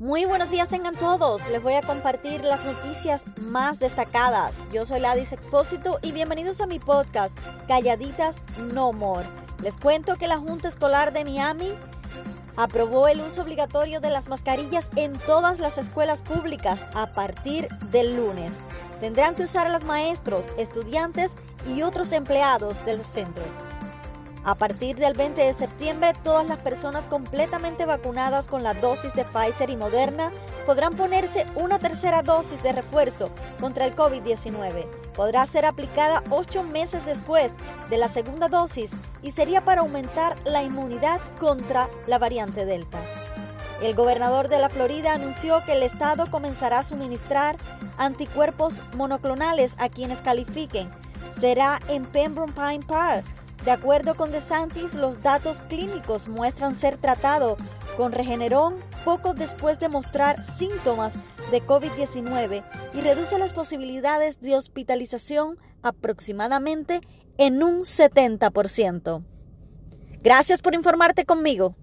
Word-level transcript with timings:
Muy 0.00 0.24
buenos 0.24 0.50
días 0.50 0.66
tengan 0.70 0.96
todos. 0.96 1.46
Les 1.50 1.62
voy 1.62 1.74
a 1.74 1.82
compartir 1.82 2.42
las 2.42 2.64
noticias 2.64 3.22
más 3.42 3.78
destacadas. 3.80 4.56
Yo 4.72 4.86
soy 4.86 4.98
Ladis 4.98 5.32
Expósito 5.32 5.98
y 6.00 6.12
bienvenidos 6.12 6.62
a 6.62 6.66
mi 6.66 6.78
podcast 6.78 7.38
Calladitas 7.68 8.36
No 8.72 8.94
More. 8.94 9.28
Les 9.62 9.76
cuento 9.76 10.16
que 10.16 10.26
la 10.26 10.38
Junta 10.38 10.68
Escolar 10.68 11.12
de 11.12 11.26
Miami 11.26 11.74
aprobó 12.56 13.08
el 13.08 13.20
uso 13.20 13.42
obligatorio 13.42 14.00
de 14.00 14.08
las 14.08 14.30
mascarillas 14.30 14.88
en 14.96 15.12
todas 15.18 15.58
las 15.58 15.76
escuelas 15.76 16.22
públicas 16.22 16.86
a 16.94 17.12
partir 17.12 17.68
del 17.90 18.16
lunes. 18.16 18.52
Tendrán 19.02 19.34
que 19.34 19.44
usar 19.44 19.66
a 19.66 19.70
los 19.70 19.84
maestros, 19.84 20.50
estudiantes 20.56 21.32
y 21.66 21.82
otros 21.82 22.12
empleados 22.12 22.82
de 22.86 22.96
los 22.96 23.06
centros. 23.06 23.48
A 24.42 24.54
partir 24.54 24.96
del 24.96 25.12
20 25.12 25.42
de 25.42 25.52
septiembre, 25.52 26.14
todas 26.24 26.48
las 26.48 26.58
personas 26.58 27.06
completamente 27.06 27.84
vacunadas 27.84 28.46
con 28.46 28.62
la 28.62 28.72
dosis 28.72 29.12
de 29.12 29.24
Pfizer 29.24 29.68
y 29.68 29.76
Moderna 29.76 30.32
podrán 30.64 30.94
ponerse 30.94 31.44
una 31.56 31.78
tercera 31.78 32.22
dosis 32.22 32.62
de 32.62 32.72
refuerzo 32.72 33.30
contra 33.60 33.84
el 33.84 33.94
COVID-19. 33.94 34.86
Podrá 35.14 35.44
ser 35.44 35.66
aplicada 35.66 36.22
ocho 36.30 36.62
meses 36.62 37.04
después 37.04 37.52
de 37.90 37.98
la 37.98 38.08
segunda 38.08 38.48
dosis 38.48 38.90
y 39.22 39.32
sería 39.32 39.62
para 39.62 39.82
aumentar 39.82 40.34
la 40.44 40.62
inmunidad 40.62 41.20
contra 41.38 41.90
la 42.06 42.18
variante 42.18 42.64
Delta. 42.64 42.98
El 43.82 43.94
gobernador 43.94 44.48
de 44.48 44.58
la 44.58 44.70
Florida 44.70 45.12
anunció 45.12 45.62
que 45.66 45.72
el 45.72 45.82
estado 45.82 46.30
comenzará 46.30 46.78
a 46.78 46.84
suministrar 46.84 47.56
anticuerpos 47.98 48.82
monoclonales 48.94 49.76
a 49.78 49.90
quienes 49.90 50.22
califiquen. 50.22 50.90
Será 51.38 51.78
en 51.88 52.04
Pembroke 52.04 52.52
Pine 52.52 52.84
Park 52.86 53.24
de 53.64 53.70
acuerdo 53.70 54.14
con 54.14 54.30
DeSantis, 54.32 54.94
los 54.94 55.22
datos 55.22 55.60
clínicos 55.68 56.28
muestran 56.28 56.74
ser 56.74 56.96
tratado 56.96 57.56
con 57.96 58.12
Regeneron 58.12 58.76
poco 59.04 59.34
después 59.34 59.78
de 59.78 59.88
mostrar 59.88 60.42
síntomas 60.42 61.14
de 61.50 61.62
COVID-19 61.62 62.64
y 62.94 63.00
reduce 63.00 63.38
las 63.38 63.52
posibilidades 63.52 64.40
de 64.40 64.56
hospitalización 64.56 65.58
aproximadamente 65.82 67.00
en 67.36 67.62
un 67.62 67.80
70%. 67.80 69.24
Gracias 70.22 70.62
por 70.62 70.74
informarte 70.74 71.24
conmigo. 71.24 71.76